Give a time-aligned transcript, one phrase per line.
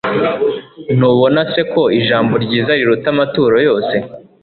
[0.95, 3.95] ntubona se ko ijambo ryiza riruta amaturo yose